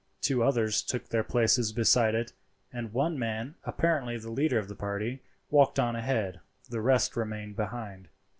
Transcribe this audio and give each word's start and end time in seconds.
Two 0.19 0.41
others 0.43 0.81
took 0.81 1.09
their 1.09 1.23
places 1.23 1.71
beside 1.71 2.15
it, 2.15 2.33
and 2.73 2.91
one 2.91 3.19
man, 3.19 3.53
apparently 3.65 4.17
the 4.17 4.31
leader 4.31 4.57
of 4.57 4.67
the 4.67 4.73
party, 4.73 5.21
walked 5.51 5.77
on 5.77 5.95
ahead. 5.95 6.39
The 6.71 6.81
rest 6.81 7.15
remained 7.15 7.55
behind. 7.55 8.07